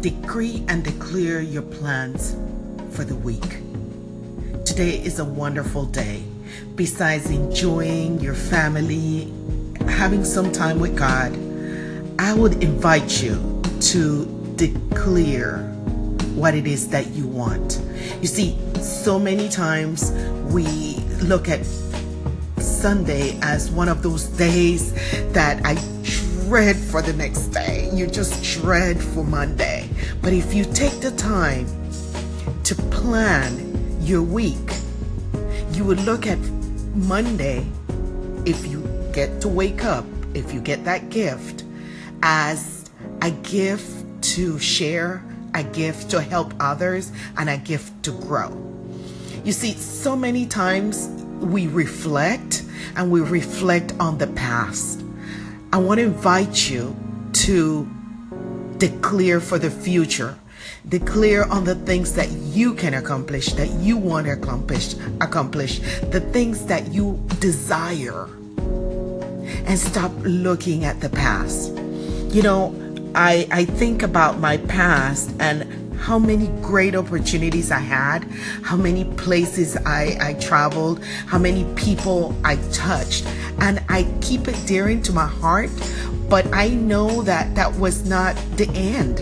decree 0.00 0.64
and 0.68 0.82
declare 0.82 1.40
your 1.40 1.62
plans 1.62 2.34
for 2.94 3.04
the 3.04 3.14
week. 3.14 3.58
Today 4.64 5.02
is 5.02 5.18
a 5.18 5.24
wonderful 5.24 5.84
day. 5.84 6.22
Besides 6.74 7.28
enjoying 7.30 8.18
your 8.20 8.34
family, 8.34 9.30
having 9.88 10.24
some 10.24 10.50
time 10.52 10.80
with 10.80 10.96
God, 10.96 11.32
I 12.18 12.32
would 12.32 12.62
invite 12.62 13.22
you 13.22 13.62
to 13.80 14.24
declare 14.56 15.58
what 16.34 16.54
it 16.54 16.66
is 16.66 16.88
that 16.88 17.08
you 17.08 17.26
want. 17.26 17.82
You 18.22 18.26
see, 18.26 18.58
so 18.80 19.18
many 19.18 19.48
times 19.50 20.12
we 20.52 20.94
look 21.20 21.48
at 21.48 21.64
Sunday 22.56 23.38
as 23.42 23.70
one 23.70 23.88
of 23.88 24.02
those 24.02 24.24
days 24.28 24.94
that 25.32 25.60
I 25.66 25.74
dread 26.48 26.76
for 26.76 27.02
the 27.02 27.12
next 27.12 27.48
day. 27.48 27.90
You 27.92 28.06
just 28.06 28.42
dread 28.42 29.02
for 29.02 29.24
Monday. 29.24 29.89
But 30.22 30.34
if 30.34 30.52
you 30.52 30.64
take 30.64 31.00
the 31.00 31.12
time 31.12 31.66
to 32.64 32.74
plan 32.74 34.00
your 34.02 34.22
week, 34.22 34.58
you 35.72 35.84
would 35.84 36.00
look 36.00 36.26
at 36.26 36.38
Monday, 36.94 37.66
if 38.44 38.66
you 38.66 38.86
get 39.12 39.40
to 39.40 39.48
wake 39.48 39.84
up, 39.84 40.04
if 40.34 40.52
you 40.52 40.60
get 40.60 40.84
that 40.84 41.08
gift, 41.08 41.64
as 42.22 42.90
a 43.22 43.30
gift 43.30 44.04
to 44.34 44.58
share, 44.58 45.24
a 45.54 45.62
gift 45.62 46.10
to 46.10 46.20
help 46.20 46.52
others, 46.60 47.12
and 47.38 47.48
a 47.48 47.56
gift 47.56 48.02
to 48.02 48.12
grow. 48.12 48.50
You 49.44 49.52
see, 49.52 49.72
so 49.72 50.14
many 50.14 50.44
times 50.46 51.08
we 51.40 51.66
reflect 51.66 52.62
and 52.96 53.10
we 53.10 53.20
reflect 53.20 53.94
on 53.98 54.18
the 54.18 54.26
past. 54.26 55.02
I 55.72 55.78
want 55.78 55.98
to 55.98 56.04
invite 56.04 56.68
you 56.68 56.94
to 57.32 57.88
declare 58.80 59.40
for 59.40 59.58
the 59.58 59.70
future. 59.70 60.36
Declare 60.88 61.44
on 61.52 61.64
the 61.64 61.74
things 61.74 62.14
that 62.14 62.30
you 62.30 62.74
can 62.74 62.94
accomplish, 62.94 63.52
that 63.52 63.68
you 63.78 63.98
want 63.98 64.26
to 64.26 64.32
accomplish, 64.32 64.94
accomplish, 65.20 65.78
the 66.10 66.20
things 66.32 66.64
that 66.66 66.90
you 66.90 67.22
desire. 67.38 68.24
And 69.66 69.78
stop 69.78 70.10
looking 70.22 70.84
at 70.84 71.00
the 71.00 71.10
past. 71.10 71.76
You 72.34 72.42
know, 72.42 72.74
I 73.14 73.46
I 73.50 73.64
think 73.64 74.02
about 74.02 74.38
my 74.38 74.56
past 74.56 75.32
and 75.40 75.64
how 76.00 76.18
many 76.18 76.46
great 76.62 76.94
opportunities 76.94 77.70
I 77.70 77.78
had, 77.78 78.24
how 78.62 78.76
many 78.76 79.04
places 79.16 79.76
I, 79.84 80.16
I 80.20 80.34
traveled, 80.34 81.04
how 81.26 81.38
many 81.38 81.64
people 81.74 82.34
I 82.42 82.56
touched. 82.72 83.26
And 83.60 83.82
I 83.88 84.04
keep 84.22 84.48
it 84.48 84.56
dear 84.66 84.88
into 84.88 85.12
my 85.12 85.26
heart, 85.26 85.70
but 86.28 86.46
I 86.54 86.68
know 86.68 87.22
that 87.22 87.54
that 87.54 87.74
was 87.74 88.08
not 88.08 88.34
the 88.56 88.68
end. 88.70 89.18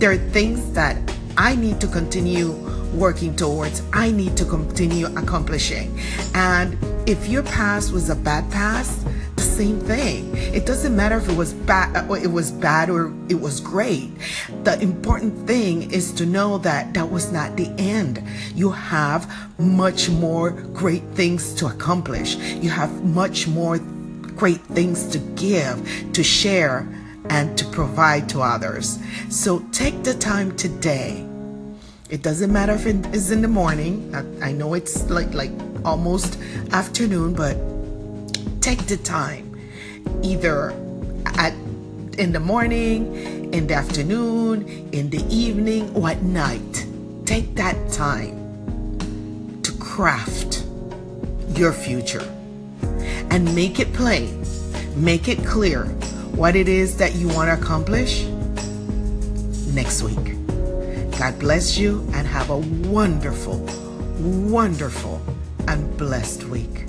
There 0.00 0.12
are 0.12 0.30
things 0.30 0.72
that 0.72 0.96
I 1.36 1.54
need 1.54 1.80
to 1.82 1.86
continue 1.86 2.52
working 2.94 3.36
towards, 3.36 3.82
I 3.92 4.10
need 4.10 4.38
to 4.38 4.46
continue 4.46 5.06
accomplishing. 5.18 6.00
And 6.34 6.78
if 7.06 7.28
your 7.28 7.42
past 7.42 7.92
was 7.92 8.08
a 8.08 8.16
bad 8.16 8.50
past, 8.50 9.06
same 9.46 9.80
thing. 9.80 10.36
It 10.36 10.66
doesn't 10.66 10.94
matter 10.94 11.16
if 11.16 11.28
it 11.28 11.36
was 11.36 11.52
bad 11.52 11.96
uh, 11.96 12.14
it 12.14 12.26
was 12.28 12.50
bad 12.50 12.90
or 12.90 13.12
it 13.28 13.40
was 13.40 13.60
great. 13.60 14.10
The 14.64 14.78
important 14.80 15.46
thing 15.46 15.90
is 15.90 16.12
to 16.12 16.26
know 16.26 16.58
that 16.58 16.94
that 16.94 17.10
was 17.10 17.32
not 17.32 17.56
the 17.56 17.68
end. 17.78 18.22
You 18.54 18.70
have 18.70 19.30
much 19.58 20.08
more 20.10 20.50
great 20.50 21.04
things 21.14 21.54
to 21.54 21.66
accomplish. 21.66 22.36
You 22.36 22.70
have 22.70 23.04
much 23.04 23.46
more 23.46 23.78
great 23.78 24.60
things 24.60 25.06
to 25.08 25.18
give, 25.18 26.12
to 26.12 26.22
share 26.22 26.86
and 27.30 27.56
to 27.58 27.64
provide 27.66 28.28
to 28.30 28.40
others. 28.40 28.98
So 29.30 29.60
take 29.72 30.02
the 30.02 30.14
time 30.14 30.56
today. 30.56 31.26
It 32.08 32.22
doesn't 32.22 32.52
matter 32.52 32.72
if 32.72 32.86
it 32.86 33.06
is 33.14 33.30
in 33.30 33.42
the 33.42 33.48
morning. 33.48 34.14
I, 34.14 34.48
I 34.48 34.52
know 34.52 34.74
it's 34.74 35.10
like 35.10 35.32
like 35.34 35.50
almost 35.84 36.38
afternoon, 36.72 37.34
but 37.34 37.56
take 38.66 38.84
the 38.88 38.96
time 38.96 39.46
either 40.24 40.72
at 41.38 41.52
in 42.18 42.32
the 42.32 42.40
morning, 42.40 43.54
in 43.54 43.68
the 43.68 43.74
afternoon, 43.74 44.66
in 44.90 45.08
the 45.08 45.22
evening, 45.32 45.88
or 45.94 46.10
at 46.10 46.20
night. 46.22 46.84
Take 47.26 47.54
that 47.54 47.76
time 47.92 49.60
to 49.62 49.70
craft 49.74 50.64
your 51.54 51.72
future 51.72 52.26
and 53.30 53.54
make 53.54 53.78
it 53.78 53.92
plain, 53.92 54.44
make 54.96 55.28
it 55.28 55.38
clear 55.46 55.84
what 56.34 56.56
it 56.56 56.66
is 56.66 56.96
that 56.96 57.14
you 57.14 57.28
want 57.28 57.46
to 57.48 57.54
accomplish 57.54 58.24
next 59.78 60.02
week. 60.02 60.26
God 61.16 61.38
bless 61.38 61.78
you 61.78 62.04
and 62.14 62.26
have 62.26 62.50
a 62.50 62.58
wonderful, 62.90 63.60
wonderful, 64.18 65.22
and 65.68 65.96
blessed 65.96 66.42
week. 66.44 66.86